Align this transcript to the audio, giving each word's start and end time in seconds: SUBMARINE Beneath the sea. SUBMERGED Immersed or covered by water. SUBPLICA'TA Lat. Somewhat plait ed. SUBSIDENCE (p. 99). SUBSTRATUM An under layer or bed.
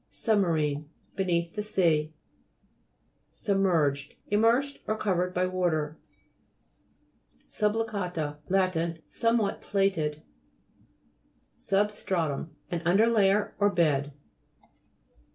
SUBMARINE 0.09 0.89
Beneath 1.15 1.53
the 1.53 1.61
sea. 1.61 2.11
SUBMERGED 3.31 4.15
Immersed 4.31 4.79
or 4.87 4.97
covered 4.97 5.31
by 5.31 5.45
water. 5.45 5.99
SUBPLICA'TA 7.47 8.39
Lat. 8.49 8.99
Somewhat 9.05 9.61
plait 9.61 9.99
ed. 9.99 10.23
SUBSIDENCE 11.59 11.67
(p. 12.05 12.13
99). 12.15 12.51
SUBSTRATUM 12.51 12.55
An 12.71 12.81
under 12.83 13.05
layer 13.05 13.53
or 13.59 13.69
bed. 13.69 14.13